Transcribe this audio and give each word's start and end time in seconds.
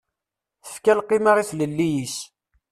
Tefka 0.65 0.93
lqima 0.99 1.31
i 1.41 1.43
tlelli-is. 1.49 2.15